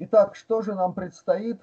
Итак, 0.00 0.36
что 0.36 0.62
же 0.62 0.74
нам 0.76 0.94
предстоит 0.94 1.60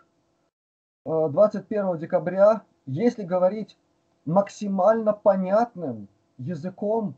21 1.05 1.85
э, 1.85 1.97
декабря, 1.97 2.63
если 2.85 3.23
говорить 3.23 3.77
максимально 4.25 5.13
понятным 5.13 6.09
языком 6.37 7.15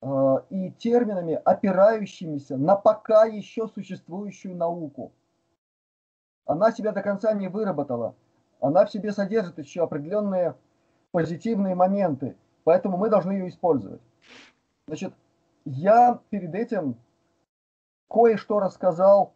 э, 0.00 0.06
и 0.48 0.70
терминами, 0.72 1.34
опирающимися 1.34 2.56
на 2.56 2.76
пока 2.76 3.26
еще 3.26 3.68
существующую 3.68 4.56
науку. 4.56 5.12
Она 6.46 6.72
себя 6.72 6.92
до 6.92 7.02
конца 7.02 7.34
не 7.34 7.48
выработала. 7.48 8.14
Она 8.60 8.86
в 8.86 8.90
себе 8.90 9.12
содержит 9.12 9.58
еще 9.58 9.82
определенные 9.82 10.54
позитивные 11.10 11.74
моменты, 11.74 12.36
поэтому 12.64 12.96
мы 12.96 13.10
должны 13.10 13.32
ее 13.32 13.48
использовать. 13.48 14.00
Значит, 14.86 15.12
я 15.66 16.20
перед 16.30 16.54
этим 16.54 16.96
кое-что 18.08 18.60
рассказал 18.60 19.35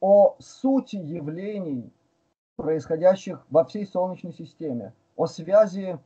о 0.00 0.36
сути 0.38 0.96
явлений, 0.96 1.92
происходящих 2.56 3.44
во 3.50 3.64
всей 3.64 3.86
Солнечной 3.86 4.32
системе, 4.32 4.92
о 5.16 5.26
связи 5.26 5.98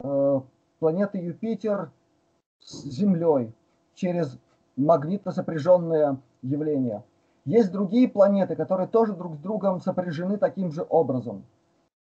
э, 0.00 0.40
планеты 0.78 1.18
Юпитер 1.18 1.90
с 2.60 2.84
Землей 2.84 3.52
через 3.94 4.38
магнитно 4.76 5.32
сопряженное 5.32 6.18
явление. 6.42 7.04
Есть 7.44 7.72
другие 7.72 8.08
планеты, 8.08 8.56
которые 8.56 8.88
тоже 8.88 9.14
друг 9.14 9.36
с 9.36 9.38
другом 9.38 9.80
сопряжены 9.80 10.36
таким 10.36 10.70
же 10.70 10.86
образом. 10.88 11.44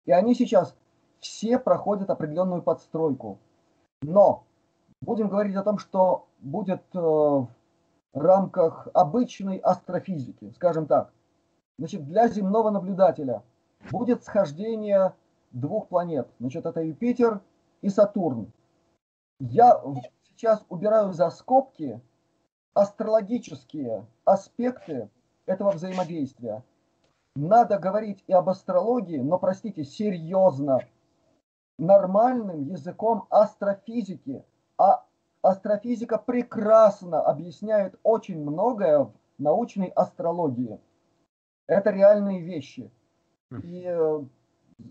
И 0.07 0.13
они 0.13 0.35
сейчас 0.35 0.75
все 1.21 1.59
проходят 1.59 2.11
определенную 2.11 2.63
подстройку. 2.63 3.39
Но 4.03 4.45
будем 5.01 5.29
говорить 5.29 5.57
о 5.57 5.63
том, 5.63 5.79
что 5.79 6.27
будет 6.41 6.83
э, 6.95 7.47
рамках 8.13 8.89
обычной 8.95 9.59
астрофизики, 9.59 10.51
скажем 10.55 10.87
так. 10.87 11.13
Значит, 11.79 12.05
для 12.07 12.29
земного 12.29 12.71
наблюдателя 12.71 13.43
будет 13.91 14.25
схождение 14.25 15.15
двух 15.53 15.89
планет. 15.89 16.29
Значит, 16.41 16.67
это 16.67 16.81
Юпитер 16.81 17.41
и 17.83 17.89
Сатурн. 17.89 18.51
Я 19.39 19.83
сейчас 20.25 20.65
убираю 20.69 21.13
за 21.13 21.31
скобки 21.31 22.01
астрологические 22.75 24.07
аспекты 24.25 25.11
этого 25.47 25.71
взаимодействия. 25.73 26.63
Надо 27.35 27.79
говорить 27.79 28.25
и 28.27 28.33
об 28.33 28.49
астрологии, 28.49 29.19
но, 29.19 29.39
простите, 29.39 29.85
серьезно, 29.85 30.81
нормальным 31.79 32.65
языком 32.65 33.27
астрофизики. 33.31 34.43
Астрофизика 35.47 36.19
прекрасно 36.19 37.21
объясняет 37.21 37.95
очень 38.03 38.43
многое 38.43 39.05
в 39.05 39.13
научной 39.39 39.87
астрологии. 39.87 40.81
Это 41.69 41.91
реальные 41.91 42.41
вещи. 42.43 42.91
Хм. 43.53 43.61
И 43.63 43.85
э, 43.87 44.25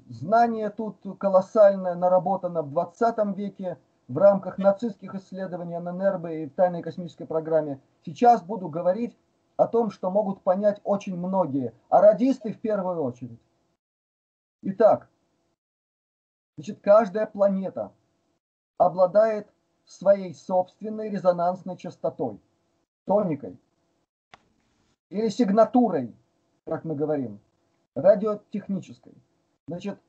знание 0.08 0.70
тут 0.70 0.98
колоссальное 1.20 1.96
наработано 1.96 2.62
в 2.62 2.72
20 2.72 3.36
веке 3.36 3.78
в 4.08 4.18
рамках 4.18 4.58
нацистских 4.58 5.16
исследований 5.16 5.78
ННРБ 5.78 6.26
и 6.28 6.46
в 6.46 6.54
тайной 6.54 6.82
космической 6.82 7.26
программе. 7.26 7.82
Сейчас 8.06 8.42
буду 8.42 8.70
говорить 8.70 9.18
о 9.58 9.68
том, 9.68 9.92
что 9.92 10.10
могут 10.10 10.42
понять 10.42 10.80
очень 10.86 11.18
многие, 11.18 11.74
а 11.90 12.00
радисты 12.00 12.54
в 12.54 12.62
первую 12.62 13.04
очередь. 13.04 13.42
Итак, 14.62 15.10
значит, 16.56 16.80
каждая 16.80 17.26
планета 17.26 17.92
обладает 18.78 19.50
своей 19.86 20.34
собственной 20.34 21.10
резонансной 21.10 21.78
частотой, 21.78 22.40
тоникой 23.06 23.58
или 25.10 25.30
сигнатурой, 25.30 26.14
как 26.66 26.84
мы 26.84 26.96
говорим, 26.96 27.40
радиотехнической. 27.96 29.14
Значит, 29.68 30.00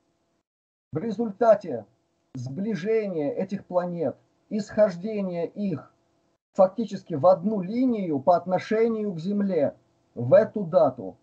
в 0.91 0.97
результате 0.97 1.85
сближения 2.33 3.31
этих 3.31 3.65
планет, 3.65 4.17
исхождения 4.49 5.45
их 5.45 5.91
фактически 6.53 7.13
в 7.13 7.27
одну 7.27 7.61
линию 7.61 8.19
по 8.19 8.35
отношению 8.35 9.13
к 9.13 9.19
Земле 9.19 9.75
в 10.15 10.33
эту 10.33 10.63
дату, 10.63 11.17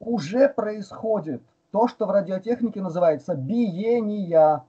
уже 0.00 0.48
происходит 0.48 1.42
то, 1.72 1.88
что 1.88 2.06
в 2.06 2.10
радиотехнике 2.10 2.80
называется 2.80 3.34
биения. 3.34 4.64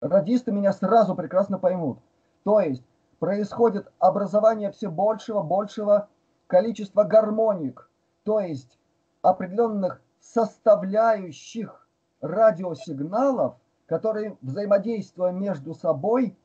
Радисты 0.00 0.52
меня 0.52 0.72
сразу 0.72 1.14
прекрасно 1.14 1.58
поймут. 1.58 1.98
То 2.44 2.60
есть 2.60 2.82
происходит 3.18 3.90
образование 3.98 4.70
все 4.72 4.90
большего, 4.90 5.42
большего 5.42 6.08
количества 6.46 7.04
гармоник, 7.04 7.88
то 8.24 8.40
есть 8.40 8.78
определенных 9.22 10.02
составляющих 10.20 11.88
радиосигналов, 12.20 13.56
которые, 13.86 14.36
взаимодействуя 14.42 15.32
между 15.32 15.74
собой, 15.74 16.36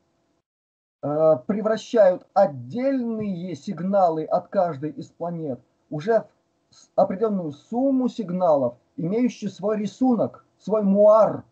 э, 1.02 1.36
превращают 1.46 2.26
отдельные 2.34 3.54
сигналы 3.54 4.24
от 4.24 4.48
каждой 4.48 4.90
из 4.90 5.08
планет 5.08 5.60
уже 5.90 6.26
в 6.70 6.88
определенную 6.96 7.52
сумму 7.52 8.08
сигналов, 8.08 8.76
имеющую 8.96 9.50
свой 9.50 9.78
рисунок, 9.78 10.44
свой 10.58 10.82
муар, 10.82 11.44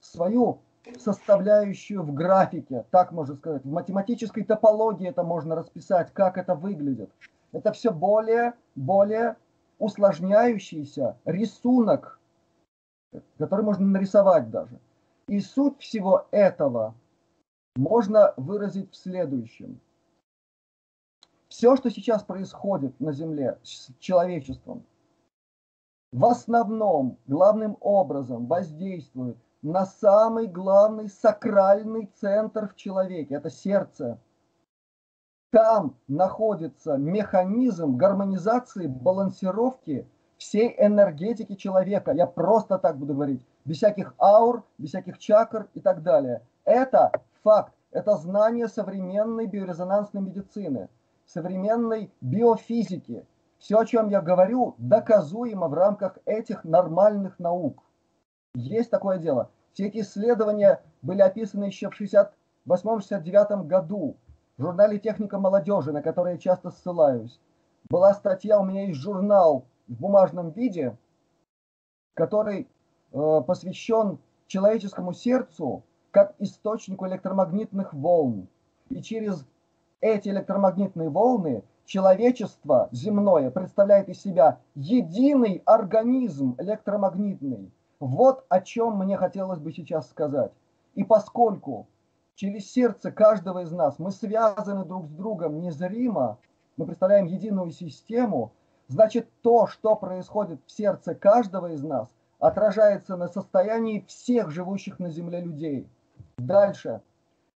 свою 0.00 0.60
составляющую 0.96 2.02
в 2.02 2.12
графике, 2.12 2.84
так 2.90 3.12
можно 3.12 3.36
сказать. 3.36 3.64
В 3.64 3.70
математической 3.70 4.42
топологии 4.42 5.08
это 5.08 5.22
можно 5.22 5.54
расписать, 5.54 6.12
как 6.12 6.38
это 6.38 6.54
выглядит. 6.54 7.10
Это 7.52 7.72
все 7.72 7.92
более, 7.92 8.54
более 8.74 9.36
усложняющийся 9.78 11.16
рисунок, 11.24 12.18
который 13.38 13.64
можно 13.64 13.86
нарисовать 13.86 14.50
даже. 14.50 14.78
И 15.26 15.40
суть 15.40 15.78
всего 15.78 16.26
этого 16.30 16.94
можно 17.76 18.34
выразить 18.36 18.90
в 18.90 18.96
следующем. 18.96 19.80
Все, 21.48 21.76
что 21.76 21.90
сейчас 21.90 22.22
происходит 22.22 22.98
на 23.00 23.12
Земле 23.12 23.58
с 23.62 23.88
человечеством, 23.98 24.84
в 26.12 26.24
основном, 26.24 27.18
главным 27.26 27.76
образом 27.80 28.46
воздействует 28.46 29.36
на 29.62 29.86
самый 29.86 30.46
главный 30.46 31.08
сакральный 31.08 32.10
центр 32.20 32.68
в 32.68 32.76
человеке, 32.76 33.34
это 33.34 33.50
сердце. 33.50 34.18
Там 35.50 35.96
находится 36.06 36.96
механизм 36.96 37.96
гармонизации, 37.96 38.86
балансировки 38.86 40.06
всей 40.36 40.74
энергетики 40.78 41.54
человека. 41.54 42.12
Я 42.12 42.26
просто 42.26 42.78
так 42.78 42.98
буду 42.98 43.14
говорить. 43.14 43.44
Без 43.64 43.78
всяких 43.78 44.14
аур, 44.18 44.64
без 44.76 44.90
всяких 44.90 45.18
чакр 45.18 45.68
и 45.74 45.80
так 45.80 46.02
далее. 46.02 46.42
Это 46.64 47.12
факт. 47.42 47.72
Это 47.90 48.16
знание 48.16 48.68
современной 48.68 49.46
биорезонансной 49.46 50.20
медицины, 50.20 50.90
современной 51.24 52.12
биофизики. 52.20 53.26
Все, 53.58 53.78
о 53.78 53.86
чем 53.86 54.10
я 54.10 54.20
говорю, 54.20 54.74
доказуемо 54.76 55.68
в 55.68 55.74
рамках 55.74 56.18
этих 56.26 56.64
нормальных 56.64 57.38
наук. 57.38 57.82
Есть 58.58 58.90
такое 58.90 59.18
дело. 59.18 59.50
Все 59.72 59.86
эти 59.86 60.00
исследования 60.00 60.82
были 61.00 61.20
описаны 61.20 61.66
еще 61.66 61.90
в 61.90 62.00
68-69 62.00 63.66
году 63.68 64.16
в 64.56 64.62
журнале 64.62 64.98
«Техника 64.98 65.38
молодежи», 65.38 65.92
на 65.92 66.02
который 66.02 66.32
я 66.32 66.38
часто 66.38 66.72
ссылаюсь. 66.72 67.38
Была 67.88 68.12
статья, 68.14 68.58
у 68.58 68.64
меня 68.64 68.86
есть 68.86 68.98
журнал 68.98 69.64
в 69.86 70.00
бумажном 70.00 70.50
виде, 70.50 70.96
который 72.14 72.66
э, 73.12 73.42
посвящен 73.46 74.18
человеческому 74.48 75.12
сердцу 75.12 75.84
как 76.10 76.34
источнику 76.40 77.06
электромагнитных 77.06 77.94
волн. 77.94 78.48
И 78.88 79.00
через 79.02 79.46
эти 80.00 80.30
электромагнитные 80.30 81.10
волны 81.10 81.62
человечество 81.84 82.88
земное 82.90 83.52
представляет 83.52 84.08
из 84.08 84.20
себя 84.20 84.58
единый 84.74 85.62
организм 85.64 86.56
электромагнитный. 86.58 87.70
Вот 88.00 88.44
о 88.48 88.60
чем 88.60 88.96
мне 88.98 89.16
хотелось 89.16 89.58
бы 89.58 89.72
сейчас 89.72 90.08
сказать. 90.08 90.52
И 90.94 91.02
поскольку 91.02 91.88
через 92.36 92.70
сердце 92.70 93.10
каждого 93.10 93.62
из 93.62 93.72
нас 93.72 93.98
мы 93.98 94.12
связаны 94.12 94.84
друг 94.84 95.06
с 95.08 95.10
другом 95.10 95.60
незримо, 95.60 96.38
мы 96.76 96.86
представляем 96.86 97.26
единую 97.26 97.72
систему, 97.72 98.52
значит 98.86 99.28
то, 99.42 99.66
что 99.66 99.96
происходит 99.96 100.60
в 100.64 100.70
сердце 100.70 101.16
каждого 101.16 101.72
из 101.72 101.82
нас, 101.82 102.08
отражается 102.38 103.16
на 103.16 103.26
состоянии 103.26 104.04
всех 104.06 104.52
живущих 104.52 105.00
на 105.00 105.10
Земле 105.10 105.40
людей. 105.40 105.88
Дальше. 106.36 107.00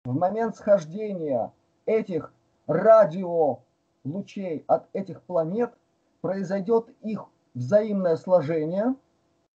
В 0.05 0.15
момент 0.17 0.55
схождения 0.55 1.51
этих 1.85 2.31
радиолучей 2.65 4.63
от 4.67 4.87
этих 4.93 5.21
планет 5.23 5.73
произойдет 6.21 6.87
их 7.01 7.25
взаимное 7.53 8.15
сложение– 8.15 8.95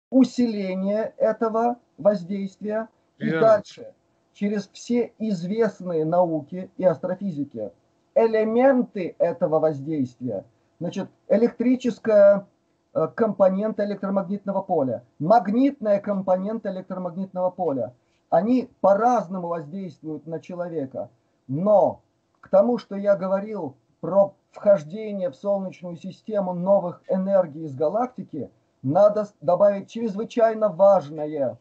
усиление 0.09 1.13
этого 1.17 1.77
воздействия 1.97 2.87
и 3.17 3.29
дальше 3.29 3.93
через 4.33 4.69
все 4.73 5.13
известные 5.17 6.05
науки 6.05 6.69
и 6.77 6.83
астрофизики 6.83 7.71
элементы 8.15 9.15
этого 9.19 9.59
воздействия 9.59 10.45
Значит, 10.79 11.09
электрическая 11.27 12.47
э, 12.93 13.07
компонента 13.13 13.83
электромагнитного 13.83 14.61
поля, 14.61 15.03
магнитная 15.19 15.99
компонента 15.99 16.71
электромагнитного 16.71 17.49
поля. 17.49 17.93
Они 18.29 18.69
по-разному 18.79 19.49
воздействуют 19.49 20.25
на 20.25 20.39
человека. 20.39 21.09
Но 21.47 22.01
к 22.39 22.47
тому, 22.47 22.77
что 22.77 22.95
я 22.95 23.17
говорил 23.17 23.75
про 23.99 24.35
вхождение 24.51 25.29
в 25.29 25.35
Солнечную 25.35 25.97
систему 25.97 26.53
новых 26.53 27.01
энергий 27.09 27.65
из 27.65 27.75
галактики, 27.75 28.49
надо 28.81 29.27
добавить 29.41 29.89
чрезвычайно 29.89 30.69
важное. 30.69 31.57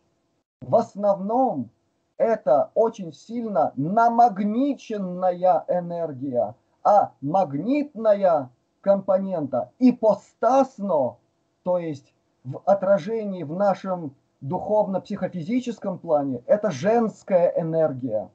В 0.61 0.77
основном 0.77 1.71
это 2.17 2.71
очень 2.75 3.13
сильно 3.13 3.73
намагниченная 3.77 5.65
энергия, 5.69 6.55
а 6.83 7.13
магнитная 7.21 8.51
компонента 8.81 9.71
ипостасно, 9.79 11.17
то 11.63 11.79
есть 11.79 12.13
в 12.45 12.61
отражении 12.65 13.43
в 13.43 13.53
нашем 13.53 14.15
духовно-психофизическом 14.41 15.99
плане, 15.99 16.43
это 16.47 16.71
женская 16.71 17.53
энергия. 17.57 18.31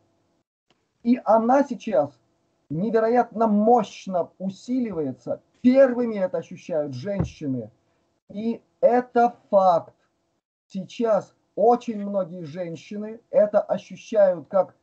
И 1.03 1.19
она 1.23 1.63
сейчас 1.63 2.11
невероятно 2.69 3.47
мощно 3.47 4.29
усиливается. 4.39 5.41
Первыми 5.61 6.15
это 6.15 6.39
ощущают 6.39 6.93
женщины. 6.93 7.69
И 8.33 8.63
это 8.81 9.35
факт. 9.51 9.93
Сейчас 10.67 11.35
очень 11.55 12.03
многие 12.03 12.45
женщины 12.45 13.21
это 13.29 13.61
ощущают 13.61 14.47
как 14.47 14.75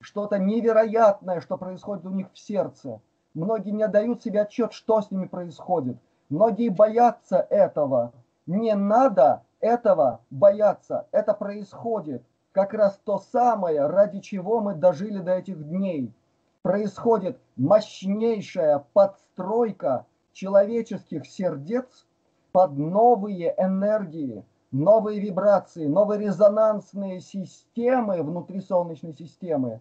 что-то 0.00 0.38
невероятное, 0.38 1.42
что 1.42 1.58
происходит 1.58 2.06
у 2.06 2.10
них 2.10 2.32
в 2.32 2.38
сердце. 2.38 3.02
Многие 3.34 3.72
не 3.72 3.82
отдают 3.82 4.22
себе 4.22 4.40
отчет, 4.42 4.72
что 4.72 5.02
с 5.02 5.10
ними 5.10 5.26
происходит. 5.26 5.98
Многие 6.30 6.70
боятся 6.70 7.46
этого. 7.50 8.14
Не 8.46 8.74
надо 8.74 9.42
этого 9.60 10.20
бояться. 10.30 11.06
Это 11.12 11.34
происходит. 11.34 12.24
Как 12.52 12.72
раз 12.72 12.98
то 13.04 13.18
самое, 13.18 13.86
ради 13.86 14.20
чего 14.20 14.60
мы 14.60 14.74
дожили 14.74 15.18
до 15.18 15.32
этих 15.32 15.62
дней. 15.68 16.10
Происходит 16.62 17.38
мощнейшая 17.56 18.82
подстройка 18.94 20.06
человеческих 20.32 21.26
сердец 21.26 22.06
под 22.54 22.78
новые 22.78 23.52
энергии, 23.58 24.44
новые 24.70 25.18
вибрации, 25.18 25.88
новые 25.88 26.20
резонансные 26.20 27.18
системы 27.18 28.22
внутри 28.22 28.60
Солнечной 28.60 29.12
системы 29.12 29.80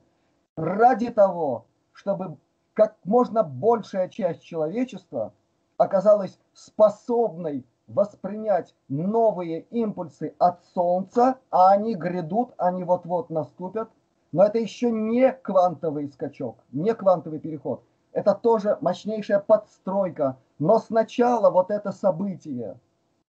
ради 0.57 1.11
того, 1.11 1.65
чтобы 1.91 2.35
как 2.73 2.95
можно 3.03 3.43
большая 3.43 4.09
часть 4.09 4.41
человечества 4.41 5.33
оказалась 5.77 6.39
способной 6.53 7.63
воспринять 7.85 8.73
новые 8.89 9.67
импульсы 9.69 10.33
от 10.39 10.63
Солнца, 10.73 11.37
а 11.51 11.69
они 11.73 11.93
грядут, 11.93 12.55
они 12.57 12.83
вот-вот 12.83 13.29
наступят. 13.29 13.91
Но 14.31 14.43
это 14.43 14.57
еще 14.57 14.89
не 14.89 15.31
квантовый 15.31 16.07
скачок, 16.07 16.57
не 16.71 16.95
квантовый 16.95 17.39
переход. 17.39 17.83
Это 18.13 18.36
тоже 18.36 18.77
мощнейшая 18.80 19.39
подстройка. 19.39 20.38
Но 20.60 20.80
сначала 20.80 21.50
вот 21.50 21.71
это 21.71 21.92
событие, 21.92 22.80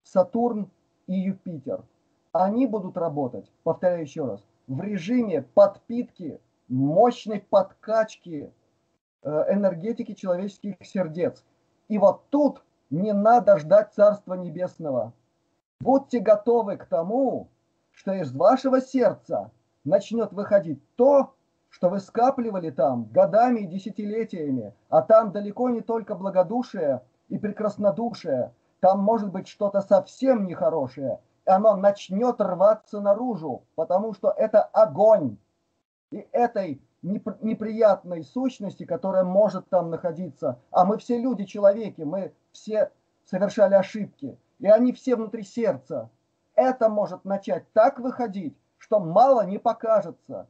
Сатурн 0.03 0.71
и 1.07 1.15
Юпитер, 1.15 1.83
они 2.33 2.67
будут 2.67 2.97
работать, 2.97 3.51
повторяю 3.63 4.03
еще 4.03 4.27
раз, 4.27 4.45
в 4.67 4.81
режиме 4.83 5.43
подпитки, 5.43 6.41
мощной 6.69 7.41
подкачки 7.41 8.53
э, 9.23 9.45
энергетики 9.51 10.13
человеческих 10.15 10.77
сердец. 10.83 11.45
И 11.89 11.99
вот 11.99 12.29
тут 12.31 12.63
не 12.91 13.13
надо 13.13 13.59
ждать 13.59 13.93
Царства 13.95 14.35
Небесного. 14.35 15.13
Будьте 15.81 16.21
готовы 16.21 16.77
к 16.77 16.87
тому, 16.87 17.49
что 17.93 18.13
из 18.13 18.33
вашего 18.35 18.81
сердца 18.81 19.51
начнет 19.85 20.33
выходить 20.33 20.81
то, 20.97 21.35
что 21.75 21.89
вы 21.89 21.99
скапливали 21.99 22.71
там 22.71 23.09
годами 23.11 23.61
и 23.61 23.67
десятилетиями, 23.67 24.73
а 24.91 25.03
там 25.03 25.33
далеко 25.33 25.71
не 25.71 25.81
только 25.81 26.15
благодушие 26.15 27.03
и 27.29 27.37
прекраснодушие, 27.37 28.55
там 28.79 29.01
может 29.01 29.33
быть 29.33 29.49
что-то 29.49 29.81
совсем 29.81 30.47
нехорошее, 30.47 31.19
и 31.45 31.51
оно 31.51 31.75
начнет 31.75 32.41
рваться 32.41 33.01
наружу, 33.01 33.65
потому 33.75 34.15
что 34.15 34.31
это 34.31 34.63
огонь. 34.63 35.37
И 36.13 36.29
этой 36.31 36.81
неприятной 37.03 38.23
сущности, 38.23 38.85
которая 38.85 39.25
может 39.25 39.69
там 39.69 39.91
находиться, 39.91 40.61
а 40.71 40.85
мы 40.85 40.97
все 40.99 41.19
люди, 41.19 41.45
человеки, 41.45 42.03
мы 42.03 42.33
все 42.53 42.93
совершали 43.25 43.75
ошибки, 43.75 44.39
и 44.61 44.69
они 44.69 44.93
все 44.93 45.17
внутри 45.17 45.43
сердца. 45.43 46.09
Это 46.55 46.89
может 46.89 47.25
начать 47.25 47.65
так 47.73 47.99
выходить, 47.99 48.57
что 48.79 49.01
мало 49.01 49.45
не 49.45 49.59
покажется. 49.59 50.47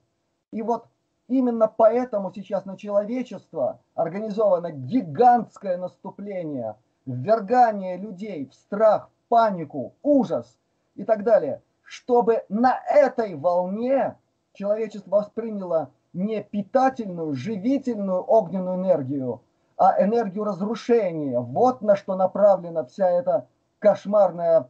И 0.50 0.60
вот 0.60 0.86
именно 1.28 1.68
поэтому 1.68 2.32
сейчас 2.32 2.64
на 2.64 2.76
человечество 2.76 3.80
организовано 3.94 4.70
гигантское 4.70 5.76
наступление– 5.76 6.76
ввергание 7.06 7.96
людей 7.96 8.46
в 8.46 8.54
страх, 8.54 9.10
панику, 9.28 9.94
ужас 10.02 10.58
и 10.94 11.04
так 11.04 11.24
далее, 11.24 11.62
чтобы 11.82 12.44
на 12.48 12.78
этой 12.88 13.34
волне 13.34 14.16
человечество 14.52 15.16
восприняло 15.16 15.90
не 16.12 16.42
питательную, 16.42 17.34
живительную 17.34 18.22
огненную 18.22 18.76
энергию, 18.76 19.42
а 19.76 20.02
энергию 20.02 20.44
разрушения. 20.44 21.40
Вот 21.40 21.82
на 21.82 21.96
что 21.96 22.14
направлена 22.14 22.84
вся 22.84 23.10
эта 23.10 23.48
кошмарная, 23.80 24.68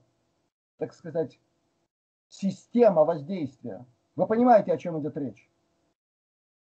так 0.79 0.95
сказать, 0.95 1.39
система 2.29 3.05
воздействия. 3.05 3.85
Вы 4.17 4.27
понимаете, 4.27 4.73
о 4.73 4.79
чем 4.79 4.99
идет 5.01 5.17
речь? 5.17 5.51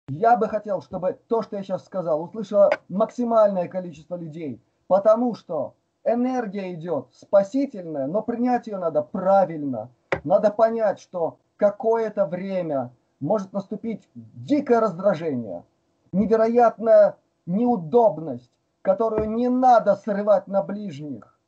Я 0.08 0.36
бы 0.36 0.48
хотел, 0.48 0.82
чтобы 0.82 1.18
то, 1.28 1.42
что 1.42 1.56
я 1.56 1.62
сейчас 1.62 1.84
сказал, 1.84 2.22
услышало 2.22 2.70
максимальное 2.88 3.68
количество 3.68 4.16
людей– 4.16 4.60
Потому 4.86 5.34
что 5.34 5.74
энергия 6.04 6.74
идет 6.74 7.06
спасительная, 7.12 8.06
но 8.06 8.22
принять 8.22 8.66
ее 8.66 8.78
надо 8.78 9.02
правильно. 9.02 9.90
Надо 10.24 10.50
понять, 10.50 11.00
что 11.00 11.38
какое-то 11.56 12.26
время 12.26 12.92
может 13.20 13.52
наступить 13.52 14.08
дикое 14.14 14.80
раздражение, 14.80 15.64
невероятная 16.12 17.16
неудобность, 17.46 18.52
которую 18.82 19.30
не 19.30 19.48
надо 19.48 19.96
срывать 19.96 20.46
на 20.46 20.62
ближних. 20.62 21.38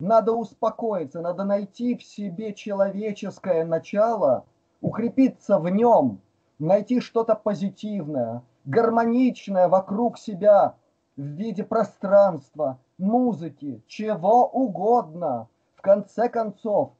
Надо 0.00 0.32
успокоиться, 0.32 1.20
надо 1.20 1.44
найти 1.44 1.96
в 1.96 2.02
себе 2.02 2.52
человеческое 2.52 3.64
начало, 3.64 4.44
укрепиться 4.80 5.58
в 5.58 5.68
нем, 5.70 6.20
найти 6.64 7.00
что-то 7.00 7.34
позитивное, 7.34 8.42
гармоничное 8.64 9.68
вокруг 9.68 10.18
себя, 10.18 10.74
в 11.16 11.22
виде 11.22 11.62
пространства, 11.62 12.78
музыки, 12.98 13.82
чего 13.86 14.48
угодно. 14.48 15.48
В 15.76 15.80
конце 15.80 16.28
концов, 16.28 16.92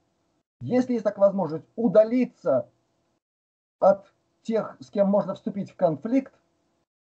если 0.61 0.93
есть 0.93 1.05
так 1.05 1.19
возможность, 1.19 1.65
удалиться 1.75 2.69
от 3.81 4.13
тех, 4.43 4.77
с 4.81 4.91
кем 4.91 5.09
можно 5.09 5.35
вступить 5.35 5.73
в 5.73 5.77
конфликт, 5.77 6.33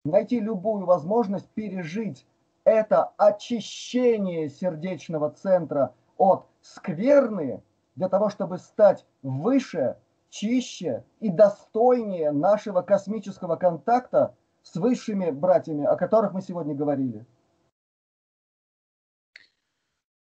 найти 0.05 0.39
любую 0.39 0.85
возможность 0.85 1.47
пережить 1.49 2.25
это 2.63 3.11
очищение 3.17 4.49
сердечного 4.49 5.29
центра 5.29 5.93
от 6.17 6.47
скверны 6.61 7.61
для 7.95 8.09
того, 8.09 8.29
чтобы 8.29 8.57
стать 8.57 9.05
выше, 9.21 9.97
чище 10.33 11.03
и 11.19 11.29
достойнее 11.29 12.31
нашего 12.31 12.81
космического 12.81 13.55
контакта 13.55 14.35
с 14.63 14.75
высшими 14.75 15.29
братьями, 15.29 15.85
о 15.85 15.95
которых 15.95 16.33
мы 16.33 16.41
сегодня 16.41 16.73
говорили. 16.73 17.23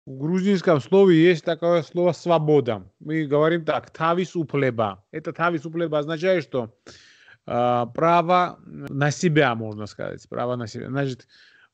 В 0.06 0.18
грузинском 0.18 0.80
слове 0.80 1.22
есть 1.22 1.44
такое 1.44 1.82
слово 1.82 2.10
«свобода». 2.10 2.82
Мы 2.98 3.26
говорим 3.26 3.64
так, 3.64 3.90
«тавис 3.90 4.34
уплеба». 4.34 5.04
Это 5.12 5.32
«тавис 5.32 5.64
уплеба» 5.64 5.98
означает, 5.98 6.42
что 6.42 6.74
э, 7.46 7.86
право 7.94 8.58
на 8.64 9.12
себя, 9.12 9.54
можно 9.54 9.86
сказать, 9.86 10.28
право 10.28 10.56
на 10.56 10.66
себя. 10.66 10.88
Значит, 10.88 11.28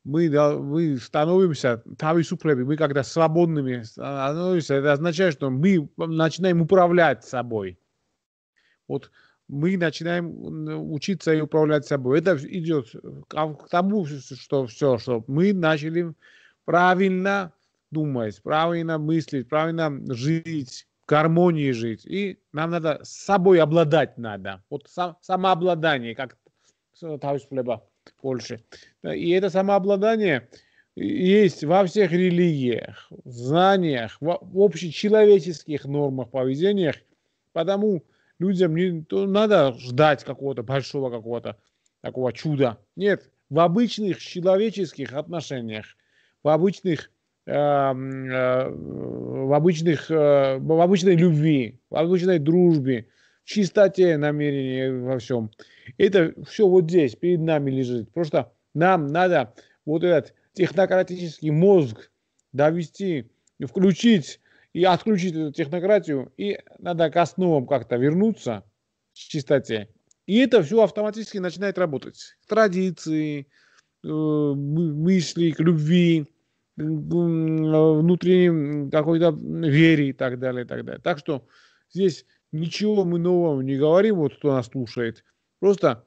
мы, 0.04 0.28
мы 0.60 0.98
становимся 0.98 1.82
«тавис 1.96 2.30
уплеби», 2.32 2.64
мы 2.64 2.76
когда 2.76 3.02
свободными 3.02 3.80
становимся, 3.82 4.74
это 4.74 4.92
означает, 4.92 5.32
что 5.32 5.48
мы 5.48 5.88
начинаем 5.96 6.60
управлять 6.60 7.24
собой. 7.24 7.78
Вот 8.88 9.10
мы 9.48 9.76
начинаем 9.76 10.90
учиться 10.92 11.32
и 11.32 11.40
управлять 11.40 11.86
собой. 11.86 12.18
Это 12.18 12.36
идет 12.36 12.92
к 13.28 13.68
тому, 13.70 14.06
что 14.06 14.66
все, 14.66 14.98
что 14.98 15.24
мы 15.26 15.52
начали 15.52 16.12
правильно 16.64 17.52
думать, 17.90 18.42
правильно 18.42 18.98
мыслить, 18.98 19.48
правильно 19.48 19.92
жить, 20.12 20.86
в 21.02 21.08
гармонии 21.08 21.70
жить. 21.70 22.04
И 22.04 22.38
нам 22.52 22.70
надо 22.70 23.00
с 23.04 23.10
собой 23.10 23.60
обладать 23.60 24.18
надо. 24.18 24.62
Вот 24.68 24.90
самообладание, 25.20 26.14
как 26.16 26.36
товарищ 26.98 27.46
Плеба 27.48 27.84
больше. 28.20 28.64
И 29.04 29.30
это 29.30 29.48
самообладание 29.50 30.48
есть 30.96 31.62
во 31.62 31.84
всех 31.84 32.10
религиях, 32.10 33.08
знаниях, 33.24 34.16
в 34.20 34.60
общечеловеческих 34.60 35.84
нормах, 35.84 36.30
поведениях, 36.30 36.96
потому 37.52 38.02
людям 38.38 38.76
не 38.76 39.04
надо 39.10 39.74
ждать 39.78 40.24
какого-то 40.24 40.62
большого 40.62 41.10
какого-то 41.10 41.56
такого 42.00 42.32
чуда. 42.32 42.78
Нет, 42.94 43.30
в 43.50 43.60
обычных 43.60 44.18
человеческих 44.18 45.12
отношениях, 45.12 45.86
в 46.42 46.48
обычных 46.48 47.10
эм, 47.46 48.30
э, 48.30 48.68
в 48.68 49.54
обычных 49.54 50.10
э, 50.10 50.58
в 50.58 50.80
обычной 50.80 51.16
любви, 51.16 51.80
в 51.90 51.96
обычной 51.96 52.38
дружбе, 52.38 53.08
в 53.44 53.48
чистоте 53.48 54.16
намерения 54.16 54.92
во 54.92 55.18
всем. 55.18 55.50
Это 55.98 56.34
все 56.46 56.66
вот 56.66 56.84
здесь 56.84 57.14
перед 57.14 57.40
нами 57.40 57.70
лежит. 57.70 58.12
Просто 58.12 58.52
нам 58.74 59.06
надо 59.06 59.54
вот 59.84 60.02
этот 60.02 60.34
технократический 60.52 61.50
мозг 61.50 62.10
довести, 62.52 63.30
включить 63.64 64.40
и 64.76 64.84
отключить 64.84 65.34
эту 65.34 65.52
технократию, 65.52 66.34
и 66.36 66.58
надо 66.78 67.08
к 67.08 67.16
основам 67.16 67.66
как-то 67.66 67.96
вернуться 67.96 68.62
в 69.14 69.18
чистоте. 69.18 69.88
И 70.26 70.36
это 70.36 70.62
все 70.62 70.82
автоматически 70.82 71.38
начинает 71.38 71.78
работать. 71.78 72.36
К 72.44 72.48
традиции, 72.50 73.48
э, 74.04 74.08
мысли, 74.08 75.52
к 75.52 75.60
любви, 75.60 76.26
внутренней 76.76 78.90
какой-то 78.90 79.30
вере 79.30 80.10
и 80.10 80.12
так 80.12 80.38
далее, 80.38 80.66
и 80.66 80.68
так 80.68 80.84
далее. 80.84 81.00
Так 81.02 81.20
что 81.20 81.48
здесь 81.90 82.26
ничего 82.52 83.06
мы 83.06 83.18
нового 83.18 83.62
не 83.62 83.76
говорим, 83.76 84.16
вот 84.16 84.36
кто 84.36 84.52
нас 84.52 84.66
слушает. 84.66 85.24
Просто 85.58 86.04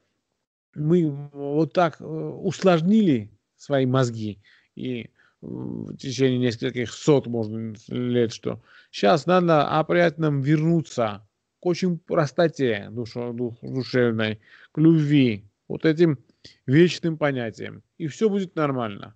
мы 0.75 1.09
вот 1.33 1.73
так 1.73 1.99
э, 1.99 2.05
усложнили 2.05 3.31
свои 3.55 3.87
мозги 3.87 4.43
и 4.75 5.09
в 5.41 5.95
течение 5.95 6.39
нескольких 6.39 6.91
сот, 6.91 7.27
можно 7.27 7.73
лет, 7.87 8.33
что 8.33 8.61
сейчас 8.91 9.25
надо 9.25 9.67
опять 9.67 10.17
нам 10.17 10.41
вернуться 10.41 11.25
к 11.61 11.65
очень 11.65 11.97
простоте 11.97 12.87
душа, 12.91 13.31
душ, 13.31 13.55
душевной, 13.61 14.39
к 14.71 14.77
любви, 14.77 15.45
вот 15.67 15.85
этим 15.85 16.19
вечным 16.65 17.17
понятиям. 17.17 17.83
И 17.97 18.07
все 18.07 18.29
будет 18.29 18.55
нормально. 18.55 19.15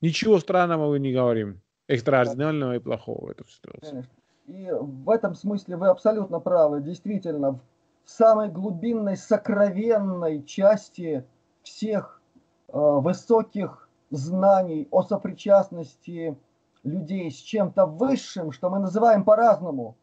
Ничего 0.00 0.38
странного 0.38 0.90
мы 0.90 1.00
не 1.00 1.12
говорим, 1.12 1.60
экстраординарного 1.88 2.76
и 2.76 2.78
плохого 2.78 3.26
в 3.26 3.30
этой 3.30 3.48
ситуации. 3.48 4.06
И 4.46 4.68
в 4.70 5.10
этом 5.10 5.34
смысле 5.34 5.76
вы 5.76 5.88
абсолютно 5.88 6.40
правы. 6.40 6.80
Действительно, 6.80 7.60
в 8.04 8.10
самой 8.10 8.48
глубинной, 8.48 9.16
сокровенной 9.16 10.44
части 10.44 11.24
всех 11.62 12.22
э, 12.68 12.72
высоких 12.72 13.87
знаний 14.10 14.88
о 14.90 15.02
сопричастности 15.02 16.38
людей 16.82 17.30
с 17.30 17.36
чем-то 17.36 17.86
высшим, 17.86 18.52
что 18.52 18.70
мы 18.70 18.78
называем 18.78 19.24
по-разному, 19.24 19.96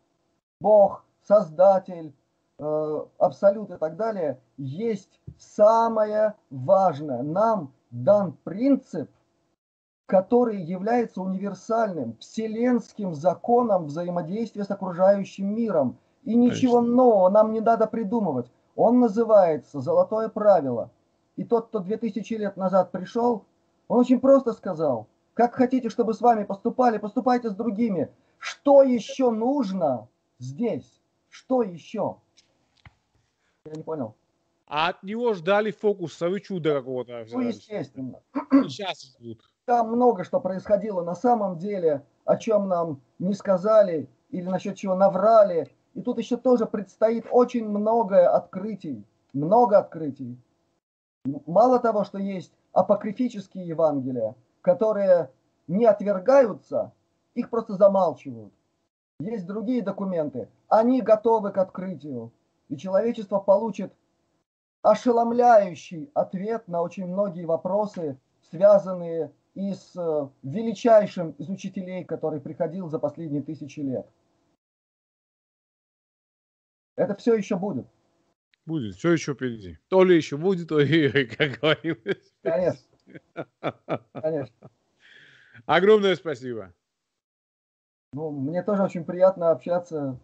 Бог, 0.60 1.06
Создатель, 1.24 2.14
э, 2.60 3.06
Абсолют 3.18 3.72
и 3.72 3.78
так 3.78 3.96
далее, 3.96 4.40
есть 4.58 5.20
самое 5.38 6.36
важное. 6.50 7.24
Нам 7.24 7.74
дан 7.92 8.34
принцип, 8.44 9.10
который 10.06 10.62
является 10.62 11.22
универсальным, 11.22 12.16
вселенским 12.18 13.16
законом 13.16 13.86
взаимодействия 13.86 14.64
с 14.64 14.72
окружающим 14.72 15.56
миром. 15.56 15.98
И 16.24 16.36
ничего 16.36 16.80
Конечно. 16.80 16.96
нового 16.96 17.30
нам 17.30 17.54
не 17.54 17.62
надо 17.62 17.88
придумывать. 17.88 18.52
Он 18.76 19.00
называется 19.00 19.80
«Золотое 19.80 20.30
правило». 20.30 20.92
И 21.38 21.44
тот, 21.44 21.68
кто 21.68 21.80
2000 21.80 22.34
лет 22.36 22.58
назад 22.58 22.92
пришел, 22.92 23.46
он 23.88 24.00
очень 24.00 24.20
просто 24.20 24.54
сказал, 24.54 25.08
как 25.34 25.56
хотите, 25.56 25.90
чтобы 25.90 26.14
с 26.14 26.22
вами 26.22 26.44
поступали, 26.44 26.98
поступайте 26.98 27.50
с 27.50 27.56
другими. 27.56 28.10
Что 28.38 28.84
еще 28.84 29.32
нужно 29.32 30.08
здесь? 30.40 31.02
Что 31.30 31.62
еще? 31.62 32.18
Я 33.66 33.74
не 33.74 33.84
понял. 33.84 34.16
А 34.68 34.90
от 34.90 35.04
него 35.04 35.34
ждали 35.34 35.72
фокуса, 35.72 36.30
вы 36.30 36.42
чудо 36.42 36.74
какого-то. 36.74 37.26
Ну, 37.32 37.42
естественно. 37.42 38.20
Сейчас 38.52 39.04
ждут. 39.04 39.42
Там 39.66 39.92
много 39.92 40.24
что 40.24 40.40
происходило 40.40 41.04
на 41.04 41.16
самом 41.16 41.58
деле, 41.58 42.04
о 42.24 42.38
чем 42.38 42.68
нам 42.68 43.02
не 43.20 43.34
сказали 43.34 44.08
или 44.30 44.48
насчет 44.48 44.76
чего 44.76 44.96
наврали. 44.96 45.70
И 45.94 46.02
тут 46.02 46.18
еще 46.18 46.38
тоже 46.38 46.66
предстоит 46.66 47.26
очень 47.32 47.68
многое 47.68 48.28
открытий. 48.28 49.04
Много 49.34 49.78
открытий. 49.78 50.38
Мало 51.26 51.80
того, 51.80 52.04
что 52.04 52.20
есть 52.20 52.54
апокрифические 52.72 53.68
Евангелия, 53.68 54.36
которые 54.62 55.32
не 55.68 55.86
отвергаются, 55.86 56.94
их 57.34 57.50
просто 57.50 57.76
замалчивают. 57.76 58.54
Есть 59.20 59.48
другие 59.48 59.82
документы, 59.82 60.50
они 60.68 61.02
готовы 61.02 61.52
к 61.52 61.58
открытию. 61.58 62.32
И 62.70 62.78
человечество 62.78 63.40
получит 63.40 63.94
ошеломляющий 64.82 66.12
ответ 66.14 66.68
на 66.68 66.82
очень 66.82 67.08
многие 67.08 67.46
вопросы, 67.46 68.20
связанные 68.50 69.32
и 69.56 69.74
с 69.74 69.96
э, 69.96 70.28
величайшим 70.44 71.32
из 71.32 71.50
учителей, 71.50 72.04
который 72.04 72.40
приходил 72.40 72.90
за 72.90 73.00
последние 73.00 73.42
тысячи 73.42 73.80
лет. 73.80 74.08
Это 76.96 77.16
все 77.16 77.36
еще 77.36 77.56
будет. 77.56 77.88
Будет, 78.66 78.96
все 78.96 79.12
еще 79.12 79.34
впереди. 79.34 79.78
То 79.90 80.04
ли 80.04 80.16
еще 80.16 80.38
будет, 80.38 80.68
то 80.70 80.80
ли, 80.80 81.26
как 81.26 81.60
говорилось. 81.60 82.34
Конечно. 82.42 82.90
Конечно. 84.14 84.72
Огромное 85.66 86.16
спасибо. 86.16 86.74
Ну, 88.14 88.32
мне 88.32 88.64
тоже 88.64 88.84
очень 88.84 89.04
приятно 89.04 89.52
общаться 89.52 90.20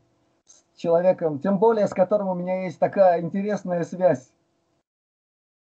с 0.46 0.80
человеком, 0.80 1.40
тем 1.40 1.60
более 1.60 1.88
с 1.88 1.94
которым 1.94 2.30
у 2.30 2.34
меня 2.34 2.64
есть 2.64 2.80
такая 2.80 3.22
интересная 3.22 3.84
связь. 3.84 4.32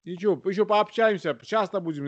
Ничего, 0.05 0.41
еще 0.49 0.65
пообщаемся, 0.65 1.37
часто 1.43 1.79
будем 1.79 2.01